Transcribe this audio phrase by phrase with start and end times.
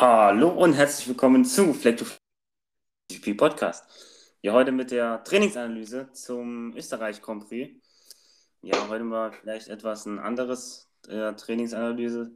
[0.00, 2.02] Hallo und herzlich willkommen zu Fleck
[3.36, 3.84] Podcast.
[4.40, 7.78] Ja, heute mit der Trainingsanalyse zum Österreich Grand Prix.
[8.62, 12.32] Ja, heute mal vielleicht etwas ein anderes äh, Trainingsanalyse,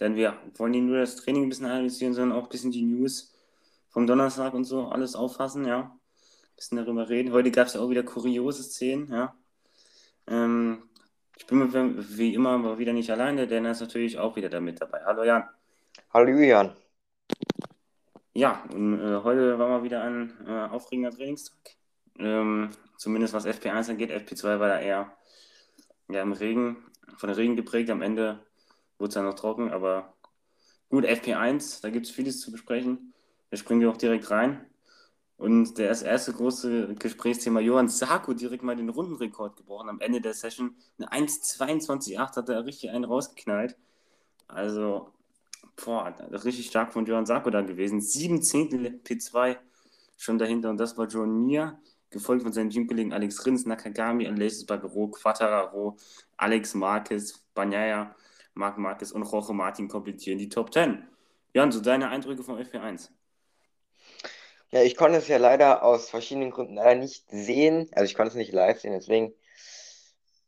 [0.00, 2.80] denn wir wollen nicht nur das Training ein bisschen analysieren, sondern auch ein bisschen die
[2.80, 3.34] News
[3.90, 5.80] vom Donnerstag und so alles auffassen, ja.
[5.80, 7.34] Ein bisschen darüber reden.
[7.34, 9.36] Heute gab es ja auch wieder kuriose Szenen, ja.
[10.28, 10.88] Ähm,
[11.36, 11.70] ich bin
[12.16, 15.02] wie immer mal wieder nicht alleine, denn er ist natürlich auch wieder da mit dabei.
[15.04, 15.46] Hallo Jan.
[16.10, 16.74] Hallo Julian.
[18.34, 21.76] Ja, und, äh, heute war mal wieder ein äh, aufregender Trainingstag.
[22.18, 24.10] Ähm, zumindest was FP1 angeht.
[24.10, 25.12] FP2 war da eher
[26.08, 26.76] ja, im Regen,
[27.16, 27.90] von der Regen geprägt.
[27.90, 28.40] Am Ende
[28.98, 30.14] wurde es dann noch trocken, aber
[30.88, 33.12] gut, FP1, da gibt es vieles zu besprechen.
[33.50, 34.66] Da springen wir auch direkt rein.
[35.36, 39.88] Und das erste große Gesprächsthema, Johann Sarko direkt mal den Rundenrekord gebrochen.
[39.88, 43.76] Am Ende der Session eine 1,22,8 hat er richtig einen rausgeknallt.
[44.46, 45.12] Also
[45.84, 48.00] boah, richtig stark von Johann Sarko da gewesen.
[48.00, 49.56] Sieben Zehntel P2
[50.16, 51.78] schon dahinter und das war John Mir,
[52.10, 55.96] gefolgt von seinen Teamkollegen Alex Rins, Nakagami, Alexis Bagaro, Quattararo,
[56.36, 58.14] Alex Marquez, Banyaya,
[58.54, 61.06] Marc Marquez und Jorge Martin komplettieren die Top 10.
[61.54, 63.10] Jan, so deine Eindrücke vom FP1?
[64.70, 67.88] Ja, ich konnte es ja leider aus verschiedenen Gründen leider nicht sehen.
[67.92, 69.34] Also ich konnte es nicht live sehen, deswegen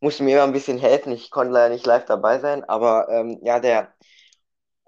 [0.00, 1.12] musste mir immer ein bisschen helfen.
[1.12, 3.92] Ich konnte leider nicht live dabei sein, aber ähm, ja, der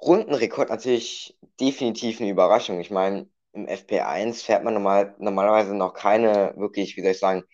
[0.01, 2.81] Rundenrekord natürlich definitiv eine Überraschung.
[2.81, 7.45] Ich meine, im FP1 fährt man normal, normalerweise noch keine wirklich, wie soll ich sagen,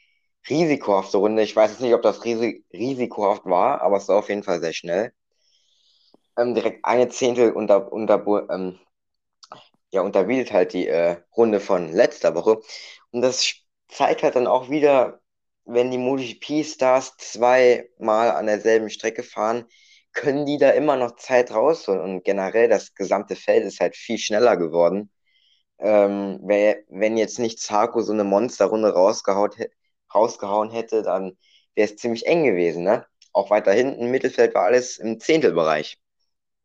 [0.48, 1.42] risikohafte Runde.
[1.42, 4.60] Ich weiß jetzt nicht, ob das Risi risikohaft war, aber es war auf jeden Fall
[4.60, 5.12] sehr schnell.
[6.36, 8.78] Ähm, direkt eine Zehntel unter, unter, ähm,
[9.90, 12.60] ja, unterbietet halt die äh, Runde von letzter Woche.
[13.10, 13.54] Und das
[13.88, 15.20] zeigt halt dann auch wieder,
[15.64, 19.66] wenn die MotoGP-Stars zweimal an derselben Strecke fahren,
[20.12, 22.00] können die da immer noch Zeit rausholen.
[22.00, 25.10] Und generell das gesamte Feld ist halt viel schneller geworden.
[25.78, 31.36] Ähm, wenn jetzt nicht Zarko so eine Monsterrunde rausgehauen hätte, dann
[31.74, 32.84] wäre es ziemlich eng gewesen.
[32.84, 33.06] Ne?
[33.32, 35.98] Auch weiter hinten, Mittelfeld war alles im Zehntelbereich.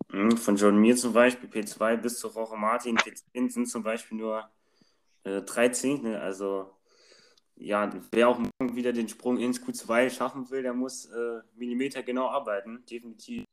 [0.10, 4.18] Mhm, von John Mir zum Beispiel, P2 bis zu Roche Martin, P10 sind zum Beispiel
[4.18, 4.50] nur
[5.24, 6.18] äh, drei Zehntel.
[6.18, 6.77] Also
[7.60, 12.04] ja, wer auch morgen wieder den Sprung ins Q2 schaffen will, der muss äh, Millimeter
[12.04, 12.86] genau arbeiten.
[12.86, 13.46] Definitiv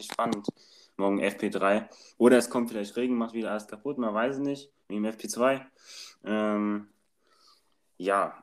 [0.00, 0.48] spannend.
[0.96, 1.88] Morgen FP3.
[2.18, 4.72] Oder es kommt vielleicht Regen, macht wieder alles kaputt, man weiß es nicht.
[4.88, 5.64] Wie im FP2.
[6.24, 6.88] Ähm,
[7.98, 8.42] ja.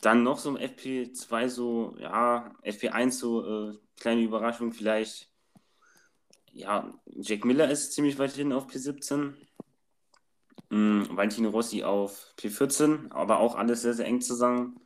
[0.00, 5.30] Dann noch so im FP2 so, ja, FP1 so, äh, kleine Überraschung vielleicht.
[6.52, 9.34] Ja, Jack Miller ist ziemlich weit hin auf P17.
[10.70, 14.80] Ähm, Valentino Rossi auf P14, aber auch alles sehr, sehr eng zusammen.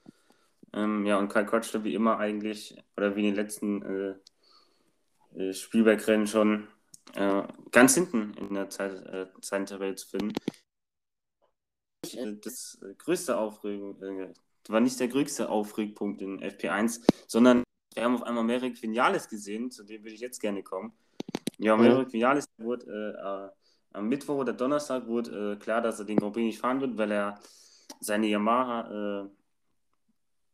[0.72, 4.14] Ähm, ja, und Kai Kotschler wie immer eigentlich, oder wie in den letzten äh,
[5.38, 6.68] äh, Spielbergrennen schon
[7.14, 10.32] äh, ganz hinten in der Zeit, äh, Zeitentabelle zu finden.
[12.12, 14.32] Äh, das größte Aufregung, äh,
[14.68, 17.62] war nicht der größte Aufregpunkt in FP1, sondern
[17.94, 20.92] wir haben auf einmal Merrick Vinales gesehen, zu dem würde ich jetzt gerne kommen.
[21.58, 22.12] Ja, Merrick.
[22.12, 23.63] Vinales wurde äh,
[23.94, 26.98] am Mittwoch oder Donnerstag wurde äh, klar, dass er den Grand Prix nicht fahren wird,
[26.98, 27.40] weil er
[28.00, 29.28] seine Yamaha äh,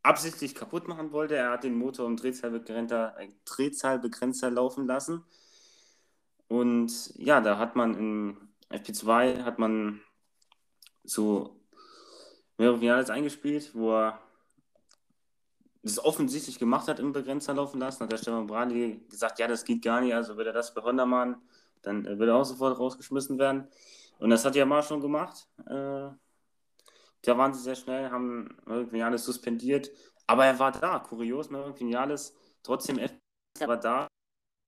[0.02, 1.36] absichtlich kaputt machen wollte.
[1.36, 5.24] Er hat den Motor um Drehzahlbegrenzer, äh, Drehzahlbegrenzer laufen lassen.
[6.48, 10.00] Und ja, da hat man im FP2 hat man
[11.02, 11.56] so
[12.58, 14.20] mehrere Finales eingespielt, wo er
[15.82, 18.02] das offensichtlich gemacht hat im Begrenzer laufen lassen.
[18.02, 20.82] Hat der Stefan Brali gesagt, ja, das geht gar nicht, also wird er das bei
[20.82, 21.36] Honda machen
[21.82, 23.68] dann äh, wird er auch sofort rausgeschmissen werden.
[24.18, 25.48] Und das hat Yamaha schon gemacht.
[25.66, 26.10] Äh,
[27.22, 29.90] da waren sie sehr schnell, haben Vinales suspendiert.
[30.26, 33.10] Aber er war da, kurios, Vinales trotzdem er
[33.68, 34.08] war da,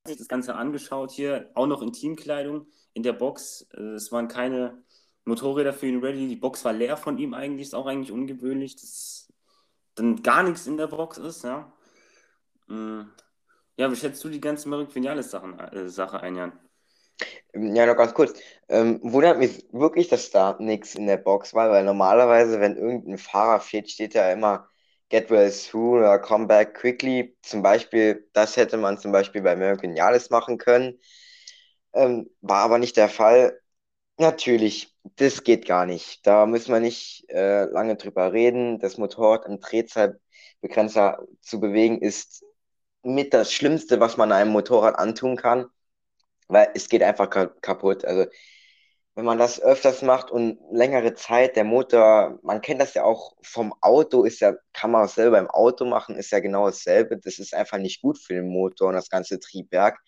[0.07, 3.67] sich das Ganze angeschaut hier, auch noch in Teamkleidung in der Box.
[3.73, 4.83] Äh, es waren keine
[5.25, 6.29] Motorräder für ihn ready.
[6.29, 9.33] Die Box war leer von ihm eigentlich, ist auch eigentlich ungewöhnlich, dass
[9.95, 11.73] dann gar nichts in der Box ist, ja.
[12.67, 13.03] Mm.
[13.77, 15.89] Ja, wie schätzt du die ganze Merrick Vinales äh,
[16.21, 16.53] ein, Jan?
[17.55, 18.39] Ja, noch ganz kurz.
[18.69, 23.19] Ähm, wundert mich wirklich, dass da nichts in der Box war, weil normalerweise, wenn irgendein
[23.19, 24.69] Fahrer fehlt, steht da immer
[25.11, 27.37] Get well soon oder Come back quickly.
[27.43, 30.99] Zum Beispiel, das hätte man zum Beispiel bei American Yalis machen können.
[31.95, 33.61] Ähm, war aber nicht der Fall.
[34.19, 36.27] Natürlich, das geht gar nicht.
[36.27, 38.79] Da müssen wir nicht äh, lange drüber reden.
[38.81, 42.45] Das Motorrad im Drehzahlbegrenzer zu bewegen ist
[43.05, 45.67] mit das Schlimmste, was man einem Motorrad antun kann
[46.53, 47.29] weil es geht einfach
[47.61, 48.05] kaputt.
[48.05, 48.27] Also
[49.15, 53.35] wenn man das öfters macht und längere Zeit, der Motor, man kennt das ja auch
[53.43, 57.19] vom Auto, ist ja, kann man auch selber im Auto machen, ist ja genau dasselbe.
[57.19, 59.99] Das ist einfach nicht gut für den Motor und das ganze Triebwerk.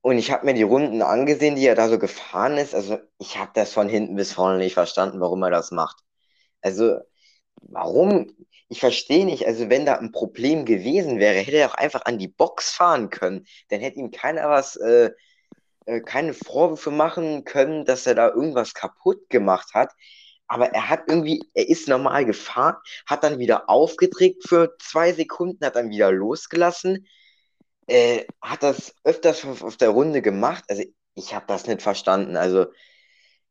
[0.00, 2.74] Und ich habe mir die Runden angesehen, die er da so gefahren ist.
[2.74, 5.98] Also ich habe das von hinten bis vorne nicht verstanden, warum er das macht.
[6.60, 6.98] Also
[7.62, 8.34] warum?
[8.68, 9.46] Ich verstehe nicht.
[9.46, 13.10] Also wenn da ein Problem gewesen wäre, hätte er auch einfach an die Box fahren
[13.10, 13.46] können.
[13.68, 15.12] Dann hätte ihm keiner was, äh,
[15.86, 19.92] äh, keine Vorwürfe machen können, dass er da irgendwas kaputt gemacht hat.
[20.46, 22.76] Aber er hat irgendwie, er ist normal gefahren,
[23.06, 27.06] hat dann wieder aufgedreht für zwei Sekunden, hat dann wieder losgelassen
[27.86, 30.64] äh, hat das öfters auf, auf der Runde gemacht.
[30.68, 30.82] Also
[31.14, 32.36] ich habe das nicht verstanden.
[32.36, 32.66] Also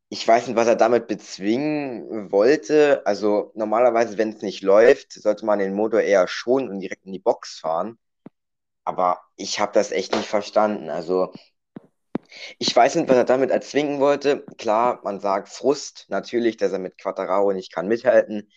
[0.10, 3.06] ich weiß nicht, was er damit bezwingen wollte.
[3.06, 7.14] Also normalerweise, wenn es nicht läuft, sollte man den Motor eher schonen und direkt in
[7.14, 7.98] die Box fahren.
[8.84, 10.90] Aber ich habe das echt nicht verstanden.
[10.90, 11.34] Also
[12.60, 14.46] ich weiß nicht, was er damit erzwingen wollte.
[14.58, 18.52] Klar, man sagt Frust, natürlich, dass er mit Quattararo nicht kann mithalten.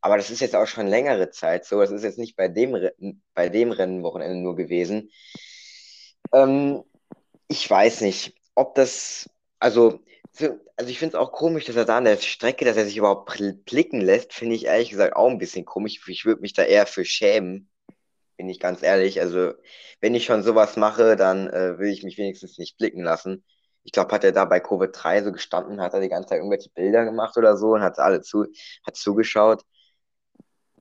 [0.00, 1.80] Aber das ist jetzt auch schon längere Zeit so.
[1.80, 2.76] Das ist jetzt nicht bei dem,
[3.34, 5.10] bei dem Rennenwochenende nur gewesen.
[6.32, 6.82] Ähm,
[7.48, 10.00] ich weiß nicht, ob das, also,
[10.76, 12.96] also ich finde es auch komisch, dass er da an der Strecke, dass er sich
[12.96, 13.30] überhaupt
[13.64, 16.00] blicken lässt, finde ich ehrlich gesagt auch ein bisschen komisch.
[16.08, 17.70] Ich würde mich da eher für schämen,
[18.36, 19.20] bin ich ganz ehrlich.
[19.20, 19.54] Also,
[20.00, 23.44] wenn ich schon sowas mache, dann äh, will ich mich wenigstens nicht blicken lassen.
[23.84, 26.38] Ich glaube, hat er da bei Covid 3 so gestanden, hat er die ganze Zeit
[26.38, 28.46] irgendwelche Bilder gemacht oder so und hat alle zu,
[28.84, 29.62] hat zugeschaut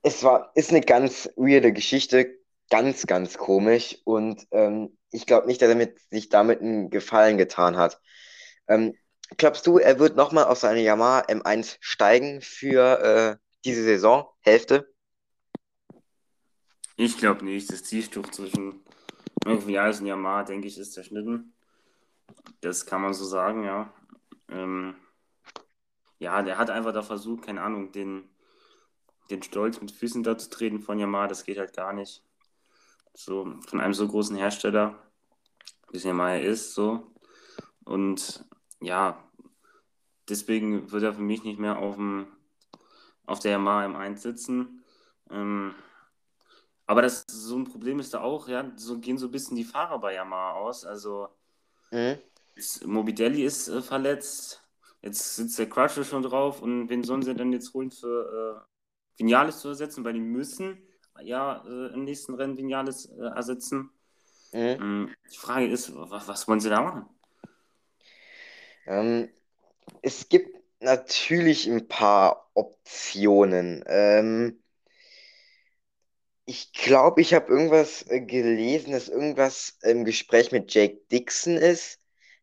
[0.05, 2.37] es war, ist eine ganz weirde Geschichte,
[2.69, 7.39] ganz, ganz komisch und ähm, ich glaube nicht, dass er mit, sich damit einen Gefallen
[7.39, 7.99] getan hat.
[8.67, 8.93] Ähm,
[9.37, 14.93] glaubst du, er wird nochmal auf seine Yamaha M1 steigen für äh, diese Saison, Hälfte?
[16.95, 17.71] Ich glaube nicht.
[17.71, 18.83] Das Zielstuch zwischen
[19.45, 21.53] Vinales und Yamaha, denke ich, ist zerschnitten.
[22.61, 23.93] Das kann man so sagen, ja.
[24.49, 24.95] Ähm,
[26.19, 28.29] ja, der hat einfach da versucht, keine Ahnung, den
[29.29, 32.23] den Stolz mit Füßen da zu treten von Yamaha, das geht halt gar nicht.
[33.13, 34.95] So, von einem so großen Hersteller,
[35.89, 37.11] wie es Yamaha ist, so.
[37.85, 38.45] Und
[38.81, 39.23] ja,
[40.29, 42.27] deswegen wird er für mich nicht mehr auf, dem,
[43.25, 44.83] auf der Yamaha M1 sitzen.
[45.29, 45.73] Ähm,
[46.87, 49.63] aber das so ein Problem ist da auch, ja, so gehen so ein bisschen die
[49.63, 50.85] Fahrer bei Yamaha aus.
[50.85, 51.29] Also
[51.91, 52.17] mhm.
[52.85, 54.63] Mobidelli ist äh, verletzt,
[55.01, 58.65] jetzt sitzt der Crutcher schon drauf und wen sollen sie denn jetzt holen für
[59.17, 60.77] äh, Vinales zu ersetzen, weil die müssen
[61.21, 63.89] ja äh, im nächsten Rennen Vinales äh, ersetzen.
[64.51, 64.59] Mhm.
[64.59, 67.05] Ähm, die Frage ist, was, was, wollen sie da machen?
[68.85, 69.29] Ähm,
[70.01, 73.83] es gibt natürlich ein paar Optionen.
[73.87, 74.61] Ähm,
[76.45, 81.99] ich glaube, ich habe irgendwas äh, gelesen, dass irgendwas im Gespräch mit Jake Dixon ist,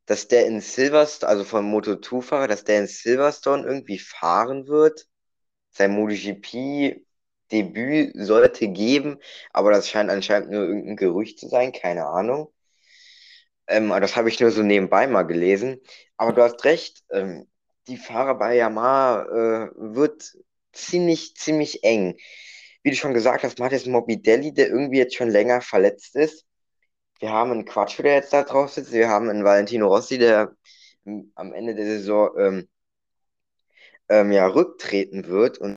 [0.06, 5.06] dass der in Silverstone, also vom Moto2-Fahrer, dass der in Silverstone irgendwie fahren wird
[5.72, 9.18] sein MotoGP-Debüt sollte geben,
[9.52, 12.52] aber das scheint anscheinend nur irgendein Gerücht zu sein, keine Ahnung.
[13.66, 15.80] Ähm, das habe ich nur so nebenbei mal gelesen.
[16.16, 17.48] Aber du hast recht, ähm,
[17.88, 20.36] die Fahrer bei Yamaha äh, wird
[20.72, 22.16] ziemlich, ziemlich eng.
[22.82, 26.16] Wie du schon gesagt hast, man hat jetzt Morbidelli, der irgendwie jetzt schon länger verletzt
[26.16, 26.44] ist.
[27.20, 28.92] Wir haben einen Quatsch, der jetzt da drauf sitzt.
[28.92, 30.56] Wir haben einen Valentino Rossi, der
[31.04, 32.68] am Ende der Saison ähm,
[34.08, 35.76] ähm, ja, rücktreten wird und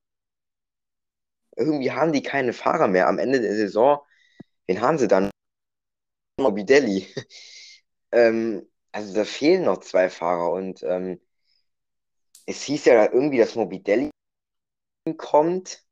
[1.56, 3.08] irgendwie haben die keine Fahrer mehr.
[3.08, 4.00] Am Ende der Saison,
[4.68, 5.32] wen haben sie dann?
[6.40, 7.08] Morbidelli.
[8.12, 11.22] ähm, also da fehlen noch zwei Fahrer und ähm,
[12.46, 14.10] es hieß ja irgendwie, dass Morbidelli
[15.18, 15.85] kommt.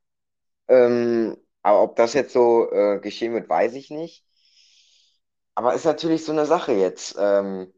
[0.68, 4.26] Ähm, aber ob das jetzt so äh, geschehen wird, weiß ich nicht.
[5.56, 7.16] Aber ist natürlich so eine Sache jetzt.
[7.20, 7.74] Ähm,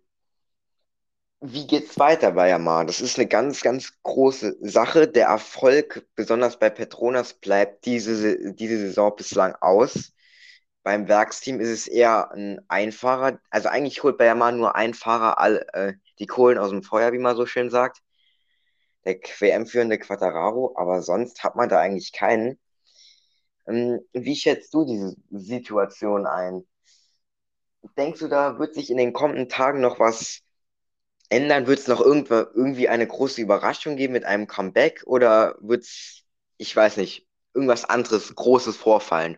[1.42, 2.86] wie geht's weiter bei Yamaha?
[2.86, 5.08] Das ist eine ganz, ganz große Sache.
[5.08, 10.14] Der Erfolg, besonders bei Petronas, bleibt diese, diese Saison bislang aus.
[10.84, 13.40] Beim Werksteam ist es eher ein Einfahrer.
[13.50, 17.14] Also eigentlich holt bei Yamaha nur ein Fahrer all, äh, die Kohlen aus dem Feuer,
[17.14, 18.02] wie man so schön sagt.
[19.06, 22.60] Der WM-führende Quattararo, aber sonst hat man da eigentlich keinen.
[23.68, 26.66] Ähm, wie schätzt du diese Situation ein?
[27.98, 30.42] Denkst du, da wird sich in den kommenden Tagen noch was
[31.30, 31.68] ändern?
[31.68, 36.24] Wird es noch irgendwie eine große Überraschung geben mit einem Comeback oder wird es,
[36.58, 39.38] ich weiß nicht, irgendwas anderes Großes vorfallen?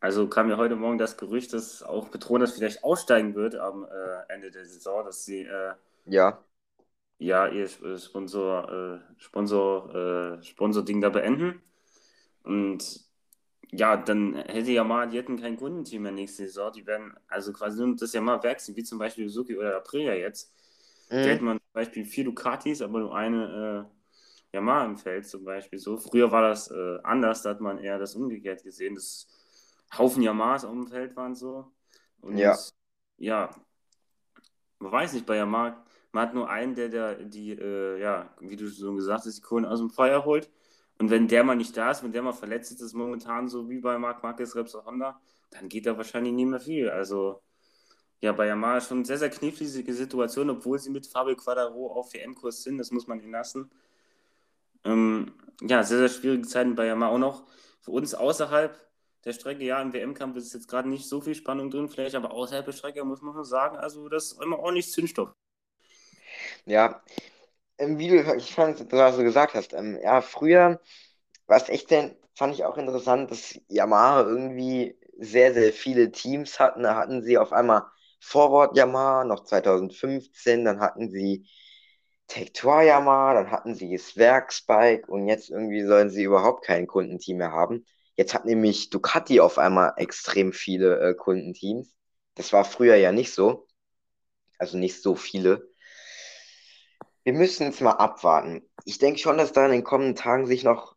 [0.00, 4.32] Also kam ja heute Morgen das Gerücht, dass auch Petronas vielleicht aussteigen wird am äh,
[4.32, 5.74] Ende der Saison, dass sie äh,
[6.06, 6.42] ja.
[7.18, 11.60] ja ihr Sponsor, äh, Sponsor, äh, Sponsor-Ding da beenden.
[12.44, 13.09] Und
[13.72, 16.72] ja, dann hätte ja mal, die hätten kein Kundenteam mehr nächste Saison.
[16.72, 20.52] Die werden also quasi nur das wechseln, wie zum Beispiel Suzuki oder Aprilia jetzt.
[21.08, 21.14] Mhm.
[21.14, 23.88] Da hätte man zum Beispiel vier Ducatis, aber nur eine
[24.52, 25.78] äh, Yamaha im Feld zum Beispiel.
[25.78, 25.96] So.
[25.98, 29.28] Früher war das äh, anders, da hat man eher das umgekehrt gesehen, dass
[29.96, 31.70] Haufen Yamahas auf dem Feld waren so.
[32.20, 32.58] Und ja.
[33.18, 33.50] ja,
[34.80, 38.56] man weiß nicht, bei Yamaha, man hat nur einen, der, der die, äh, ja, wie
[38.56, 40.50] du schon gesagt hast, die Kohlen aus dem Feuer holt.
[41.00, 43.70] Und wenn der mal nicht da ist, wenn der mal verletzt ist, ist momentan so
[43.70, 46.90] wie bei Marc Marquez, Repsol Honda, dann geht da wahrscheinlich nie mehr viel.
[46.90, 47.42] Also,
[48.20, 52.64] ja, bei Yamaha schon sehr, sehr knifflige Situation, obwohl sie mit Fabio Quadraro auf WM-Kurs
[52.64, 53.70] sind, das muss man ihnen lassen.
[54.84, 57.12] Ähm, ja, sehr, sehr schwierige Zeiten bei Yamaha.
[57.12, 57.46] Auch noch
[57.80, 58.78] für uns außerhalb
[59.24, 62.30] der Strecke, ja, im WM-Kampf ist jetzt gerade nicht so viel Spannung drin, vielleicht, aber
[62.30, 65.32] außerhalb der Strecke muss man schon sagen, also das ist immer ordentlich Zündstoff.
[66.66, 67.02] Ja,
[67.80, 70.80] ähm, wie du, ich fand, was du gesagt hast, ähm, ja, früher
[71.46, 76.58] war es echt, denn, fand ich auch interessant, dass Yamaha irgendwie sehr, sehr viele Teams
[76.60, 76.82] hatten.
[76.84, 77.84] Da hatten sie auf einmal
[78.20, 81.48] Forward Yamaha, noch 2015, dann hatten sie
[82.28, 87.52] Tektor Yamaha, dann hatten sie Zwergspike und jetzt irgendwie sollen sie überhaupt kein Kundenteam mehr
[87.52, 87.86] haben.
[88.16, 91.94] Jetzt hat nämlich Ducati auf einmal extrem viele äh, Kundenteams.
[92.36, 93.66] Das war früher ja nicht so.
[94.58, 95.70] Also nicht so viele.
[97.30, 98.68] Wir müssen jetzt mal abwarten.
[98.84, 100.96] Ich denke schon, dass da in den kommenden Tagen sich noch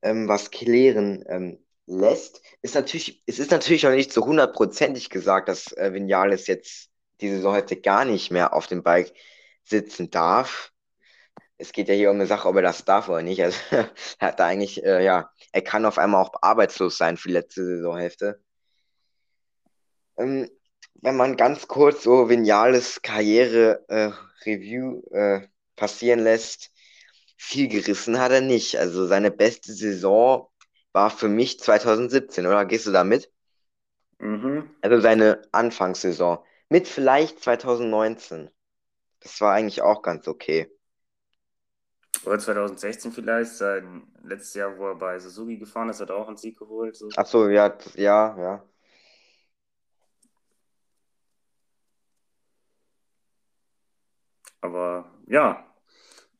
[0.00, 2.40] ähm, was klären ähm, lässt.
[2.62, 6.88] Ist natürlich, es ist natürlich noch nicht so hundertprozentig gesagt, dass äh, Vinales jetzt
[7.20, 9.12] diese Saison heute gar nicht mehr auf dem Bike
[9.62, 10.72] sitzen darf.
[11.58, 13.42] Es geht ja hier um eine Sache, ob er das darf oder nicht.
[13.42, 17.28] Also er hat da eigentlich, äh, ja, er kann auf einmal auch arbeitslos sein für
[17.28, 18.40] die letzte Saisonhälfte.
[20.16, 20.48] Ähm,
[20.94, 26.70] wenn man ganz kurz so Vinales Karriere-Review äh, äh, passieren lässt,
[27.36, 28.76] viel gerissen hat er nicht.
[28.78, 30.48] Also seine beste Saison
[30.92, 33.30] war für mich 2017, oder gehst du da mit?
[34.18, 34.70] Mhm.
[34.80, 36.38] Also seine Anfangssaison.
[36.68, 38.50] Mit vielleicht 2019.
[39.20, 40.70] Das war eigentlich auch ganz okay.
[42.24, 46.28] Oder 2016 vielleicht, sein letztes Jahr, wo er bei Suzuki gefahren ist, hat er auch
[46.28, 46.96] einen Sieg geholt.
[46.96, 47.08] So.
[47.16, 48.64] Ach so, ja, ja, ja.
[54.64, 55.62] Aber ja,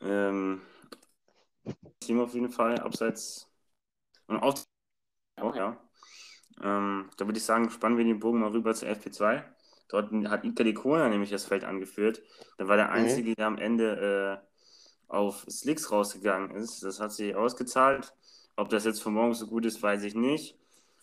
[0.00, 0.62] ähm,
[2.00, 3.52] Team auf jeden Fall, abseits
[4.28, 4.58] und auch,
[5.36, 5.78] auch ja.
[6.62, 9.44] Ähm, da würde ich sagen, spannen wir den Bogen mal rüber zur FP2.
[9.90, 12.22] Dort hat Ika Kona nämlich das Feld angeführt.
[12.56, 12.92] Da war der mhm.
[12.94, 13.34] Einzige, mhm.
[13.34, 16.82] der am Ende äh, auf Slicks rausgegangen ist.
[16.82, 18.14] Das hat sich ausgezahlt.
[18.56, 20.58] Ob das jetzt für morgen so gut ist, weiß ich nicht.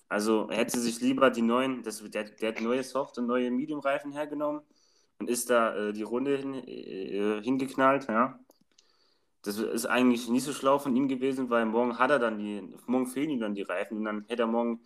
[0.09, 4.11] Also hätte sich lieber die neuen, das, der, der hat neue Soft- und neue Medium-Reifen
[4.11, 4.63] hergenommen
[5.21, 8.39] und ist da äh, die Runde hin, äh, hingeknallt, ja.
[9.43, 12.75] Das ist eigentlich nicht so schlau von ihm gewesen, weil morgen hat er dann die,
[12.87, 14.81] morgen fehlen ihm dann die Reifen und dann hätte er morgen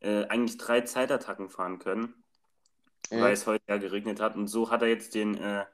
[0.00, 2.14] äh, eigentlich drei Zeitattacken fahren können,
[3.10, 3.20] mhm.
[3.20, 4.34] weil es heute ja geregnet hat.
[4.34, 5.66] Und so hat er jetzt den äh,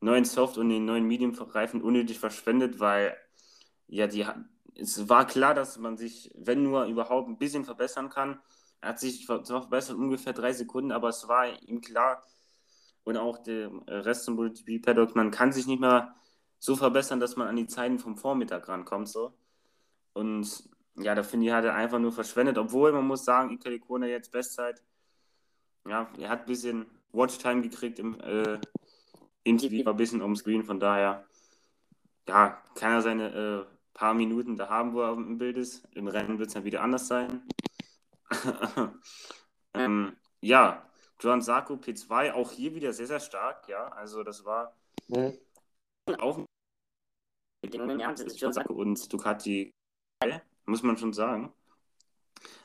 [0.00, 3.16] neuen Soft- und den neuen Medium-Reifen unnötig verschwendet, weil
[3.86, 4.26] ja, die,
[4.74, 8.40] es war klar, dass man sich, wenn nur überhaupt, ein bisschen verbessern kann.
[8.80, 12.24] Er hat sich zwar verbessert, ungefähr drei Sekunden, aber es war ihm klar,
[13.04, 16.14] und auch der Rest zum MotoGP-Paddock, man kann sich nicht mehr
[16.58, 19.08] so verbessern, dass man an die Zeiten vom Vormittag rankommt.
[19.08, 19.34] So.
[20.14, 23.78] Und ja, da finde ich, hat er einfach nur verschwendet, obwohl man muss sagen, Ikari
[23.78, 24.82] Kone jetzt Bestzeit.
[25.86, 28.58] Ja, er hat ein bisschen Watchtime gekriegt im äh,
[29.42, 31.26] Interview, ein bisschen ums Screen, von daher,
[32.26, 35.86] ja, kann er seine äh, paar Minuten da haben, wo er im Bild ist.
[35.94, 37.42] Im Rennen wird es dann wieder anders sein.
[39.74, 40.88] ähm, ja,
[41.24, 43.88] Joan Sarko P2, auch hier wieder sehr, sehr stark, ja.
[43.88, 44.76] Also das war
[45.08, 45.38] mhm.
[46.18, 46.44] auch
[48.68, 49.72] und Ducati,
[50.66, 51.50] muss man schon sagen.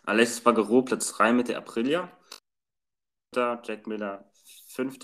[0.04, 2.12] Alexis Bagaro Platz 3 mit der Aprilia.
[3.34, 4.30] Jack Miller
[4.68, 4.98] 5.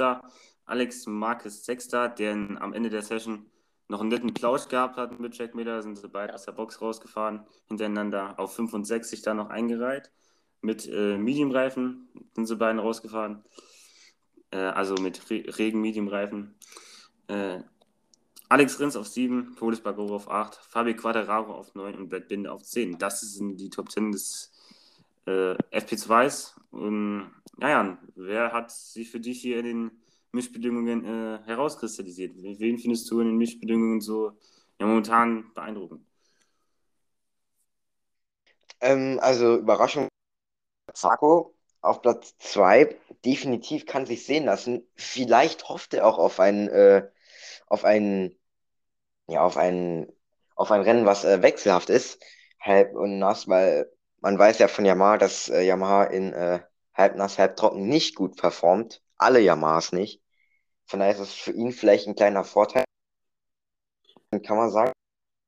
[0.66, 1.88] Alex Marquez 6.
[2.18, 3.50] der am Ende der Session
[3.88, 6.82] noch einen netten Plausch gehabt hat mit Jack Miller, sind sie beide aus der Box
[6.82, 10.12] rausgefahren, hintereinander auf 65 da noch eingereiht.
[10.66, 13.44] Mit äh, Medium-Reifen sind sie beiden rausgefahren.
[14.50, 16.56] Äh, also mit Re Regen-Medium-Reifen.
[17.28, 17.60] Äh,
[18.50, 22.52] Alex Rins auf 7, Polis Bagoro auf 8, Fabio Quadraro auf 9 und Brad Binder
[22.52, 22.98] auf 10.
[22.98, 24.52] Das sind die Top 10 des
[25.28, 26.56] äh, FP2s.
[26.72, 29.92] Und naja, wer hat sich für dich hier in den
[30.32, 32.34] Mischbedingungen äh, herauskristallisiert?
[32.38, 34.32] Wen findest du in den Mischbedingungen so
[34.80, 36.02] ja, momentan beeindruckend?
[38.82, 40.08] Ähm, also Überraschung,
[40.96, 44.88] Zarko auf Platz 2 definitiv kann sich sehen lassen.
[44.96, 47.10] Vielleicht hofft er auch auf ein, äh,
[47.68, 48.36] auf ein,
[49.28, 50.12] ja, auf ein,
[50.56, 52.24] auf ein Rennen, was äh, wechselhaft ist,
[52.60, 56.62] halb und nass, weil man weiß ja von Yamaha, dass äh, Yamaha in äh,
[56.94, 59.02] halb nass, halb trocken nicht gut performt.
[59.18, 60.22] Alle Yamahas nicht.
[60.86, 62.86] Von daher ist es für ihn vielleicht ein kleiner Vorteil.
[64.44, 64.92] Kann man sagen,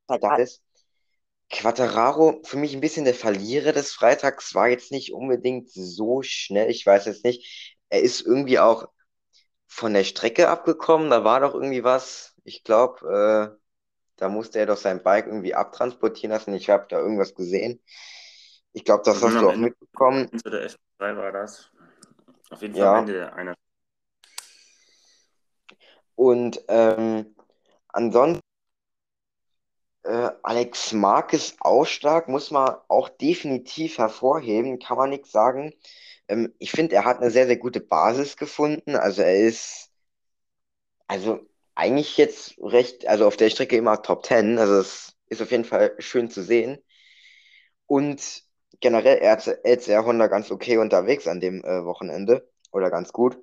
[0.08, 0.62] da ist.
[1.50, 6.70] Quattararo, für mich ein bisschen der Verlierer des Freitags, war jetzt nicht unbedingt so schnell.
[6.70, 7.78] Ich weiß jetzt nicht.
[7.90, 8.90] Er ist irgendwie auch
[9.68, 11.10] von der Strecke abgekommen.
[11.10, 12.34] Da war doch irgendwie was.
[12.44, 13.58] Ich glaube, äh,
[14.18, 16.54] da musste er doch sein Bike irgendwie abtransportieren lassen.
[16.54, 17.82] Ich habe da irgendwas gesehen.
[18.74, 20.30] Ich glaube, das Und hast du auch Ende mitbekommen.
[20.46, 21.72] der F3 war das.
[22.50, 22.94] Auf jeden Fall Ja.
[22.94, 23.54] am Ende der einer.
[26.16, 27.36] Und ähm,
[27.90, 28.42] ansonsten,
[30.08, 35.74] äh, Alex Marquez Ausschlag muss man auch definitiv hervorheben, kann man nichts sagen.
[36.28, 38.96] Ähm, ich finde, er hat eine sehr, sehr gute Basis gefunden.
[38.96, 39.92] Also er ist,
[41.08, 41.40] also
[41.76, 44.58] eigentlich jetzt recht, also auf der Strecke immer Top 10.
[44.60, 46.80] Also es ist auf jeden Fall schön zu sehen.
[47.86, 48.44] Und
[48.80, 52.50] generell, er hat LCR Honda ganz okay unterwegs an dem äh, Wochenende.
[52.72, 53.38] Oder ganz gut.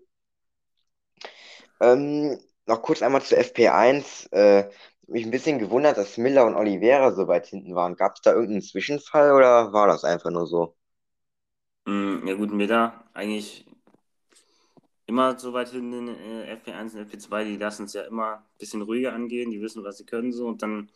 [1.80, 4.28] Ähm, noch kurz einmal zu FP1.
[4.32, 4.70] Äh,
[5.08, 7.96] mich ein bisschen gewundert, dass Miller und Oliveira so weit hinten waren.
[7.96, 10.76] Gab es da irgendeinen Zwischenfall oder war das einfach nur so?
[11.86, 13.66] Mm, Ja gut, Miller eigentlich
[15.06, 18.58] immer so weit hinten in äh, FP1 und FP2, die lassen es ja immer ein
[18.58, 20.90] bisschen ruhiger angehen, die wissen, was sie können so und dann,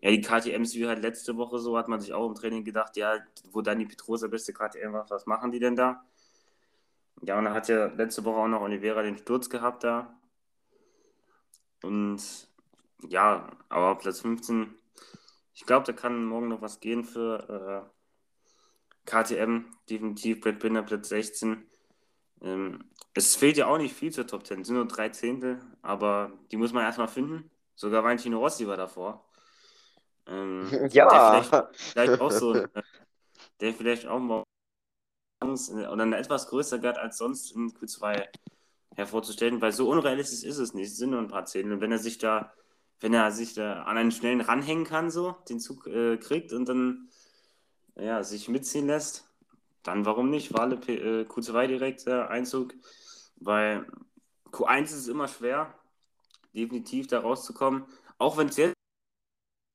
[0.00, 2.96] ja, die KTMs wie halt letzte Woche so, hat man sich auch im Training gedacht,
[2.96, 3.18] ja,
[3.52, 6.02] wo Dani Petrosa beste KTM war, was machen die denn da?
[7.22, 10.14] Ja, und da hat ja letzte Woche auch noch Oliveira den Sturz gehabt da
[11.82, 12.20] und
[13.08, 14.74] ja, aber Platz 15,
[15.54, 21.08] ich glaube, da kann morgen noch was gehen für äh, KTM, definitiv Brad Binder Platz
[21.08, 21.66] 16.
[22.42, 25.60] Ähm, es fehlt ja auch nicht viel zur Top 10, es sind nur drei Zehntel,
[25.82, 27.50] aber die muss man erstmal finden.
[27.74, 29.26] Sogar Valentino Rossi war davor.
[30.26, 32.68] Ähm, der Ja, vielleicht, vielleicht auch so, äh,
[33.60, 34.44] der vielleicht auch mal
[35.42, 38.28] Chance, äh, oder eine etwas größer Gard als sonst in Q2
[38.96, 40.88] hervorzustellen, weil so unrealistisch ist es nicht.
[40.88, 41.74] Es sind nur ein paar Zehntel.
[41.74, 42.52] Und wenn er sich da,
[43.00, 46.68] wenn er sich da an einen schnellen ranhängen kann, so, den Zug äh, kriegt und
[46.68, 47.08] dann
[47.96, 49.28] ja, sich mitziehen lässt,
[49.82, 50.52] dann warum nicht?
[50.52, 52.74] Wale äh, Q2 direkt äh, Einzug,
[53.36, 53.86] weil
[54.52, 55.74] Q1 ist es immer schwer,
[56.54, 57.86] definitiv da rauszukommen.
[58.18, 58.74] Auch wenn es jetzt,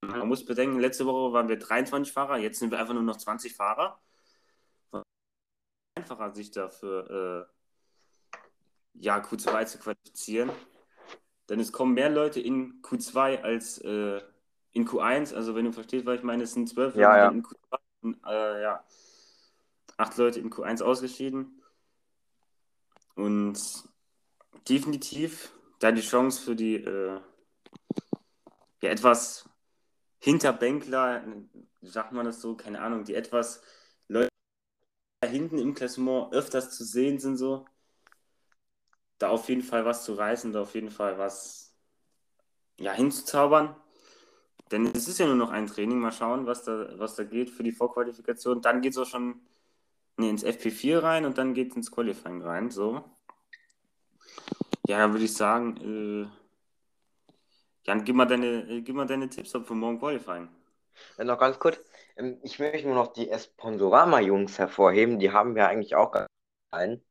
[0.02, 3.18] man muss bedenken, letzte Woche waren wir 23 Fahrer, jetzt sind wir einfach nur noch
[3.18, 4.00] 20 Fahrer.
[5.98, 10.52] Einfacher sich dafür äh, ja, Q2 zu qualifizieren.
[11.50, 14.22] Denn es kommen mehr Leute in Q2 als äh,
[14.72, 15.34] in Q1.
[15.34, 17.30] Also wenn du verstehst, was ich meine, es sind zwölf Ja, Leute ja.
[17.32, 18.84] in Q2, und, äh, ja,
[19.98, 21.62] acht Leute in Q1 ausgeschieden.
[23.16, 23.60] Und
[24.68, 27.20] definitiv da die Chance für die äh,
[28.82, 29.50] ja, etwas
[30.20, 31.24] Hinterbänkler,
[31.82, 33.62] sagt man das so, keine Ahnung, die etwas
[34.08, 34.30] Leute
[35.22, 37.66] da hinten im Klassement öfters zu sehen sind, so,
[39.18, 41.76] da auf jeden Fall was zu reißen, da auf jeden Fall was
[42.80, 43.76] ja, hinzuzaubern.
[44.72, 47.50] Denn es ist ja nur noch ein Training, mal schauen, was da, was da geht
[47.52, 48.62] für die Vorqualifikation.
[48.62, 49.42] Dann geht es auch schon
[50.18, 52.72] nee, ins FP4 rein und dann geht es ins Qualifying rein.
[52.72, 53.04] So.
[54.88, 56.46] Ja, dann würde ich sagen, äh,
[57.86, 60.50] Jan, gib mal deine, äh, gib mal deine Tipps ab für morgen Qualifying.
[61.18, 61.80] Äh, Noch ganz kurz.
[62.18, 65.20] Ähm, Ich möchte nur noch die Esponsorama-Jungs hervorheben.
[65.20, 66.16] Die haben wir eigentlich auch
[66.72, 67.04] einen.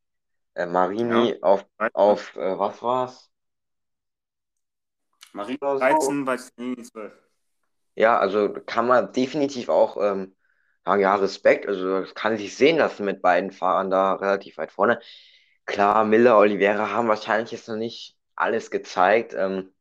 [0.54, 1.36] Äh, Marini Ja.
[1.42, 3.30] auf, auf äh, was war's?
[5.34, 5.78] So.
[5.78, 7.12] 13 bei Training 12.
[7.96, 10.34] Ja, also kann man definitiv auch ähm,
[10.84, 11.66] sagen, ja, Respekt.
[11.66, 15.00] Also das kann sich sehen lassen mit beiden Fahrern da relativ weit vorne.
[15.66, 19.34] Klar, Miller, Oliveira haben wahrscheinlich jetzt noch nicht alles gezeigt.
[19.34, 19.72] Ähm,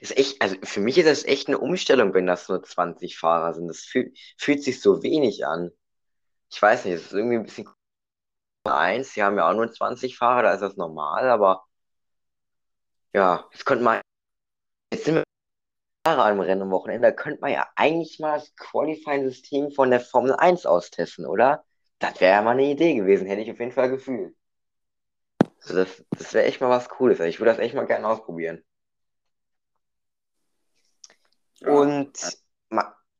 [0.00, 3.54] ist echt, also für mich ist das echt eine Umstellung, wenn das nur 20 Fahrer
[3.54, 3.68] sind.
[3.68, 5.70] Das fühlt, fühlt sich so wenig an.
[6.50, 7.68] Ich weiß nicht, es ist irgendwie ein bisschen
[8.66, 9.12] eins.
[9.12, 11.64] Sie haben ja auch nur 20 Fahrer, da ist das normal, aber
[13.12, 14.00] ja, jetzt könnte man,
[14.92, 15.24] jetzt sind wir
[16.06, 20.00] Fahrer am Rennen am Wochenende, da könnte man ja eigentlich mal das Qualifying-System von der
[20.00, 21.64] Formel 1 austesten, oder?
[21.98, 24.34] Das wäre ja mal eine Idee gewesen, hätte ich auf jeden Fall gefühlt.
[25.62, 27.20] Also das, das wäre echt mal was Cooles.
[27.20, 28.62] Also ich würde das echt mal gerne ausprobieren.
[31.60, 31.68] Ja.
[31.68, 32.18] Und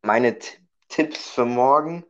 [0.03, 2.05] meine T Tipps für morgen.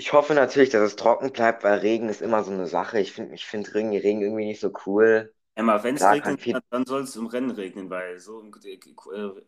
[0.00, 2.98] Ich hoffe natürlich, dass es trocken bleibt, weil Regen ist immer so eine Sache.
[3.00, 5.34] Ich finde, ich finde Regen, Regen irgendwie nicht so cool.
[5.54, 9.42] Emma, wenn es regnet, viel- dann- soll es im Rennen regnen, weil so im äh,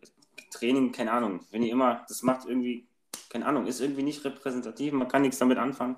[0.51, 2.87] Training, keine Ahnung, wenn ihr immer, das macht irgendwie,
[3.29, 5.95] keine Ahnung, ist irgendwie nicht repräsentativ, man kann nichts damit anfangen.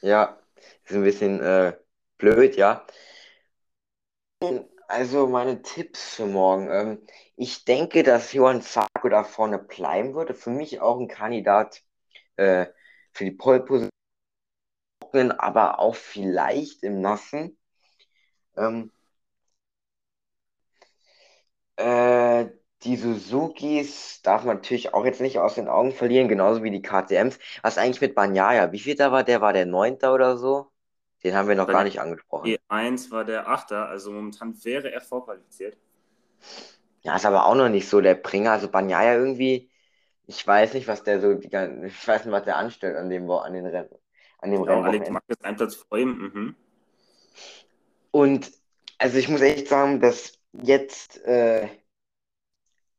[0.00, 0.38] Ja,
[0.84, 1.76] ist ein bisschen äh,
[2.18, 2.86] blöd, ja.
[4.88, 6.68] Also meine Tipps für morgen.
[6.70, 7.06] Ähm,
[7.36, 10.34] ich denke, dass Johann Zarco da vorne bleiben würde.
[10.34, 11.82] Für mich auch ein Kandidat
[12.36, 12.66] äh,
[13.18, 13.90] für die Pole-Position,
[15.36, 17.58] aber auch vielleicht im Nassen.
[18.56, 18.92] Ähm,
[21.76, 22.46] äh,
[22.84, 26.80] die Suzukis darf man natürlich auch jetzt nicht aus den Augen verlieren, genauso wie die
[26.80, 27.40] KTMs.
[27.62, 28.70] Was eigentlich mit Bagnaia?
[28.70, 29.40] Wie viel da war der?
[29.40, 30.70] War der Neunter oder so?
[31.24, 32.56] Den haben wir noch Bei gar nicht angesprochen.
[32.70, 35.76] E1 war der Achter, also momentan wäre er vorqualifiziert.
[37.02, 38.52] Ja, ist aber auch noch nicht so der Bringer.
[38.52, 39.68] Also Bagnaia irgendwie,
[40.28, 43.08] ich weiß nicht, was der so, die, gan- ich weiß nicht, was der anstellt an
[43.08, 43.88] dem, Wo- an den Rennen,
[44.40, 45.12] an dem Genau, Alex Rennwochenende.
[45.12, 46.10] Marquez einen Platz vor ihm.
[46.18, 46.56] Mhm.
[48.10, 48.52] Und
[48.98, 51.68] also ich muss echt sagen, dass jetzt, äh,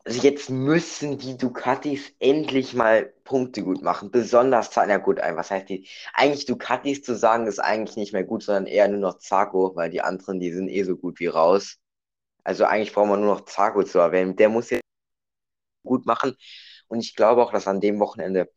[0.06, 4.10] also jetzt müssen die Ducatis endlich mal Punkte gut machen.
[4.10, 5.88] Besonders, Za- na gut, ein- was heißt die?
[6.16, 9.92] Eigentlich Ducatis zu sagen, ist eigentlich nicht mehr gut, sondern eher nur noch Zarco, weil
[9.92, 11.78] die anderen, die sind eh so gut wie raus.
[12.44, 14.36] Also eigentlich brauchen wir nur noch Zarco zu erwähnen.
[14.36, 14.82] Der muss jetzt
[15.84, 16.36] gut machen.
[16.90, 18.52] Und ich glaube auch, dass an dem Wochenende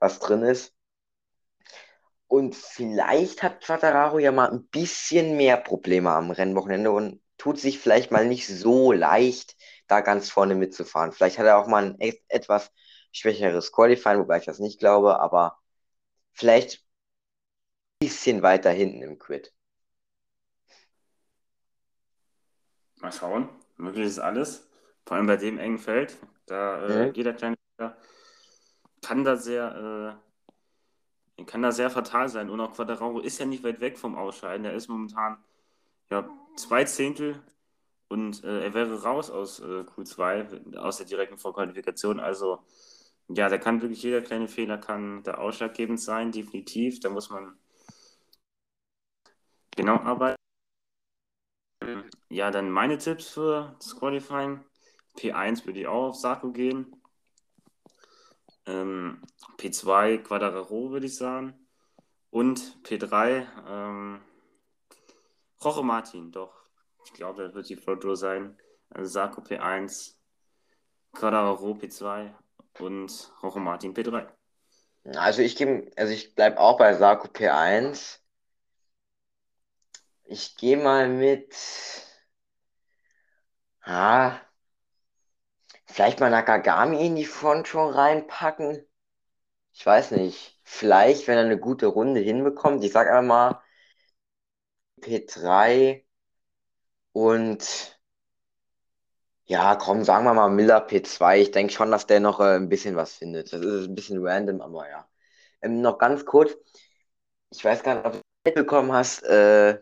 [0.00, 0.74] was drin ist.
[2.28, 7.78] Und vielleicht hat Quattararo ja mal ein bisschen mehr Probleme am Rennwochenende und tut sich
[7.78, 11.12] vielleicht mal nicht so leicht, da ganz vorne mitzufahren.
[11.12, 12.70] Vielleicht hat er auch mal ein et etwas
[13.12, 15.58] schwächeres Qualifying, wobei ich das nicht glaube, aber
[16.34, 16.84] vielleicht
[18.02, 19.52] ein bisschen weiter hinten im Quid.
[23.00, 23.48] Mal schauen.
[23.76, 24.68] Möglich ist alles.
[25.06, 26.16] Vor allem bei dem engen Feld.
[26.46, 27.14] Da äh, Mhm.
[27.14, 27.56] jeder kleine
[29.02, 30.18] kann da sehr,
[31.38, 32.50] äh, kann da sehr fatal sein.
[32.50, 34.64] Und auch Quadraro ist ja nicht weit weg vom Ausscheiden.
[34.64, 35.38] Er ist momentan
[36.10, 37.42] ja, zwei Zehntel
[38.08, 42.20] und äh, er wäre raus aus äh, Q2, aus der direkten Vorqualifikation.
[42.20, 42.60] Also
[43.28, 47.00] ja, da kann wirklich jeder kleine Fehler kann da ausschlaggebend sein, definitiv.
[47.00, 47.56] Da muss man
[49.76, 50.36] genau arbeiten.
[52.28, 54.64] Ja, dann meine Tipps für das Qualifying.
[55.16, 57.01] P1 würde ich auch auf Sarko gehen.
[58.66, 59.22] Ähm,
[59.58, 61.54] P2 Quadraro würde ich sagen.
[62.30, 64.20] Und P3 ähm,
[65.62, 66.54] Roche Martin, doch.
[67.04, 68.58] Ich glaube, das wird die Front sein.
[68.90, 70.14] Also Sarko P1,
[71.12, 72.34] Quadraro P2
[72.78, 74.28] und Roche Martin P3.
[75.16, 75.60] Also ich
[75.96, 78.20] also ich bleibe auch bei Sarko P1.
[80.24, 81.54] Ich gehe mal mit,
[83.82, 84.40] ah,
[85.92, 88.84] vielleicht mal Nakagami in die Front schon reinpacken.
[89.72, 90.58] Ich weiß nicht.
[90.64, 92.84] Vielleicht, wenn er eine gute Runde hinbekommt.
[92.84, 93.62] Ich sag einfach mal
[95.00, 96.04] P3
[97.12, 97.98] und
[99.46, 101.40] ja, komm, sagen wir mal Miller P2.
[101.40, 103.52] Ich denke schon, dass der noch äh, ein bisschen was findet.
[103.52, 105.08] Das ist ein bisschen random, aber ja.
[105.60, 106.56] Ähm, noch ganz kurz.
[107.50, 109.22] Ich weiß gar nicht, ob du mitbekommen hast.
[109.24, 109.80] Äh,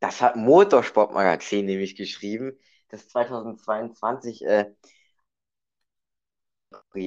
[0.00, 4.74] das hat Motorsportmagazin nämlich geschrieben, dass 2022 äh,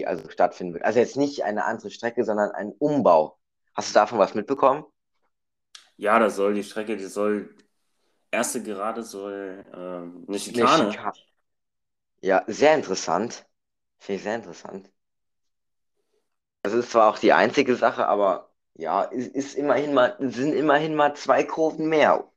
[0.06, 0.86] also stattfinden wird.
[0.86, 3.38] Also jetzt nicht eine andere Strecke, sondern ein Umbau.
[3.74, 4.86] Hast du davon was mitbekommen?
[5.98, 7.54] Ja, das soll die Strecke, die soll,
[8.32, 10.92] erste Gerade soll ähm, Eine Schikane.
[10.92, 11.14] Schika
[12.22, 13.46] Ja, sehr interessant.
[14.00, 14.90] Finde ich sehr interessant.
[16.62, 20.96] Das ist zwar auch die einzige Sache, aber ja, ist, ist immerhin mal, sind immerhin
[20.96, 22.30] mal zwei Kurven mehr.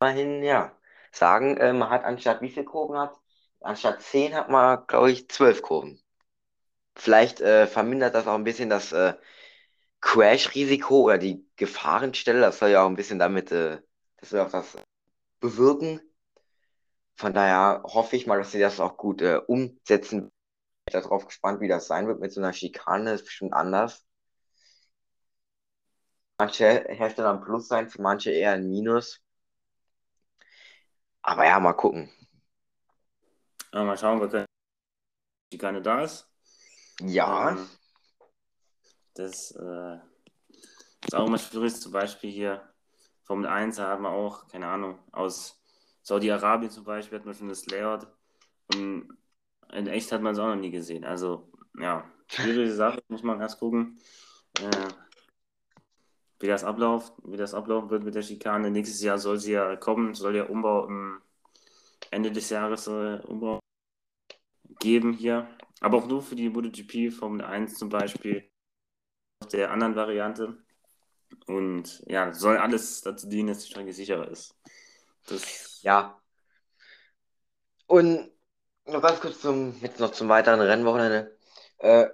[0.00, 0.72] Immerhin, ja.
[1.12, 3.18] Sagen, äh, man hat anstatt wie viele Kurven hat?
[3.64, 6.00] Anstatt zehn hat man, glaube ich, zwölf Kurven.
[6.96, 9.14] Vielleicht äh, vermindert das auch ein bisschen das äh,
[10.00, 12.40] Crash-Risiko oder die Gefahrenstelle.
[12.40, 13.80] Das soll ja auch ein bisschen damit, äh,
[14.18, 14.76] das soll auch das
[15.40, 16.00] bewirken.
[17.16, 20.30] Von daher hoffe ich mal, dass sie das auch gut äh, umsetzen.
[20.86, 23.12] Ich bin darauf gespannt, wie das sein wird mit so einer Schikane.
[23.12, 24.04] Das ist bestimmt anders.
[26.38, 29.20] Manche Hersteller ein Plus sein, für manche eher ein Minus.
[31.22, 32.08] Aber ja, mal gucken.
[33.74, 34.44] Ja, mal schauen, was die
[35.52, 36.30] Schikane da ist.
[37.00, 37.68] Ja, Ähm,
[39.14, 39.96] das äh,
[41.04, 41.74] ist auch immer schwierig.
[41.74, 42.72] Zum Beispiel hier
[43.24, 45.60] Formel 1, da haben wir auch, keine Ahnung, aus
[46.02, 48.06] Saudi-Arabien zum Beispiel hat man schon das Layout.
[48.76, 49.08] Und
[49.72, 51.04] in echt hat man es auch noch nie gesehen.
[51.04, 53.98] Also, ja, schwierige Sache, muss man erst gucken,
[54.60, 54.88] äh,
[56.38, 58.70] wie das abläuft, wie das ablaufen wird mit der Schikane.
[58.70, 61.20] Nächstes Jahr soll sie ja kommen, soll ja Umbau im
[62.12, 63.63] Ende des Jahres soll Umbau
[64.80, 65.48] geben hier.
[65.80, 68.50] Aber auch nur für die MotoGP Formel 1 zum Beispiel,
[69.52, 70.58] der anderen Variante.
[71.46, 74.56] Und ja, soll alles dazu dienen, dass die Strecke sicherer ist.
[75.26, 76.18] Das, ja.
[77.86, 78.30] Und
[78.86, 81.36] noch ganz kurz zum, jetzt noch zum weiteren Rennwochenende.
[81.78, 82.06] Äh,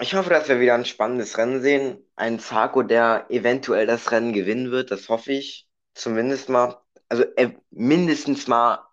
[0.00, 2.04] ich hoffe, dass wir wieder ein spannendes Rennen sehen.
[2.16, 5.68] Ein Zarco, der eventuell das Rennen gewinnen wird, das hoffe ich.
[5.94, 8.84] Zumindest mal, also äh, mindestens mal,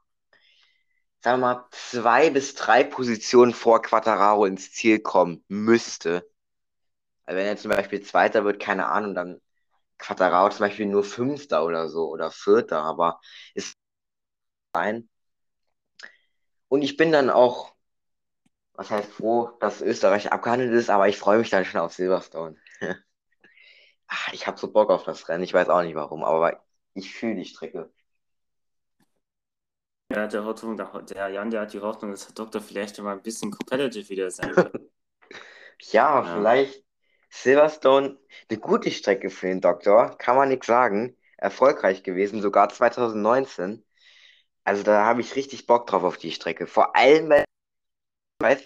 [1.22, 6.28] sagen wir mal, zwei bis drei Positionen vor Quattararo ins Ziel kommen müsste.
[7.26, 9.42] Also wenn er zum Beispiel Zweiter wird, keine Ahnung, dann
[10.00, 13.20] Quattararo zum Beispiel nur Fünfter oder so oder Vierter, aber
[13.56, 13.76] ist
[14.74, 15.10] ein.
[16.70, 17.74] Und ich bin dann auch,
[18.74, 22.58] was heißt froh, dass Österreich abgehandelt ist, aber ich freue mich dann schon auf Silverstone.
[24.08, 25.44] ach, ich habe so Bock auf das Rennen.
[25.44, 27.92] Ich weiß auch nicht warum, aber ich fühle die Strecke.
[30.12, 33.22] Ja, der Hoffnung, der Jan, der hat die Hoffnung, dass der Doktor vielleicht mal ein
[33.22, 34.74] bisschen competitive wieder sein wird.
[35.92, 36.84] ja, ja, vielleicht
[37.30, 38.20] Silverstone,
[38.50, 41.18] eine gute Strecke für den Doktor, kann man nichts sagen.
[41.38, 43.84] Erfolgreich gewesen, sogar 2019.
[44.64, 46.68] Also da habe ich richtig Bock drauf auf die Strecke.
[46.68, 47.46] Vor allem, weil
[48.40, 48.62] weiß,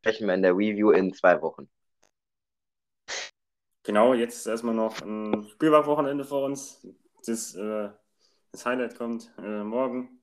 [0.00, 1.68] sprechen wir in der Review in zwei Wochen.
[3.82, 6.86] Genau, jetzt ist erstmal noch ein Spielwagenwochenende vor uns.
[7.24, 7.88] Das, äh,
[8.52, 10.17] das Highlight kommt äh, morgen.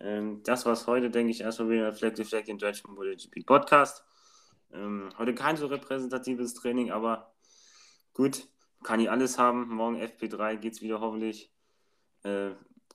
[0.00, 4.04] Ähm, das war's heute, denke ich, erstmal wieder Fleck Fleck in Deutschland MotoGP Podcast.
[4.72, 7.32] Ähm, heute kein so repräsentatives Training, aber
[8.12, 8.48] gut,
[8.82, 9.68] kann ich alles haben.
[9.68, 11.50] Morgen FP3 geht es wieder hoffentlich
[12.24, 12.50] äh,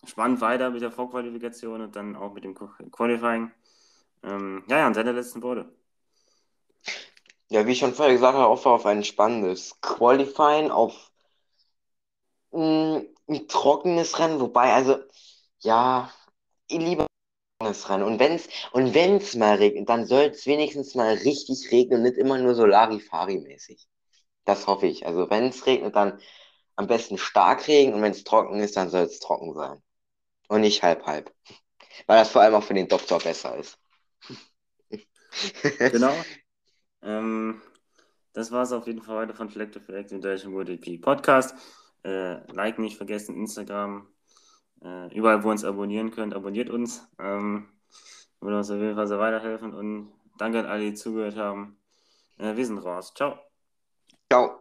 [0.06, 3.52] spannend weiter mit der Vorqualifikation und dann auch mit dem Qualifying.
[4.24, 5.74] Ähm, ja, ja, und seine letzten Worte.
[7.50, 11.12] Ja, wie ich schon vorher gesagt habe, auch auf ein spannendes Qualifying, auf
[12.52, 15.00] mh, mm, ein trockenes Rennen, wobei, also,
[15.60, 16.12] ja,
[16.71, 17.07] ich liebe
[17.62, 18.03] trockenes Rennen.
[18.03, 22.03] Und wenn es und wenn's mal regnet, dann soll es wenigstens mal richtig regnen und
[22.03, 23.88] nicht immer nur so Larifari-mäßig.
[24.45, 25.05] Das hoffe ich.
[25.05, 26.19] Also, wenn es regnet, dann
[26.75, 29.81] am besten stark Regen und wenn es trocken ist, dann soll es trocken sein.
[30.47, 31.34] Und nicht halb halb.
[32.07, 33.77] Weil das vor allem auch für den Doktor besser ist.
[35.77, 36.13] genau.
[37.01, 37.62] Ähm,
[38.34, 41.55] das war es auf jeden Fall heute von Fleck to Fleck, dem deutschen MotoGP Podcast.
[42.03, 44.07] Äh, like nicht vergessen, Instagram,
[44.84, 47.08] äh, überall, wo ihr uns abonnieren könnt, abonniert uns.
[47.20, 47.67] Ähm,
[48.39, 51.78] würde uns auf jeden Fall sehr weiterhelfen und danke an alle, die zugehört haben.
[52.38, 53.13] Äh, wir sind raus.
[53.13, 53.39] Ciao.
[54.30, 54.61] Ciao.